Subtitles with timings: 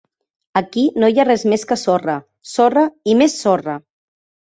[0.61, 2.17] Aquí no hi ha res més que sorra,
[2.57, 3.81] sorra i més sorra.